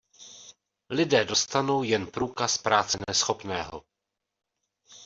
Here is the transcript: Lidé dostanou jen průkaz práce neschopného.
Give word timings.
Lidé 0.89 1.25
dostanou 1.25 1.83
jen 1.83 2.07
průkaz 2.07 2.57
práce 2.57 2.97
neschopného. 3.07 3.83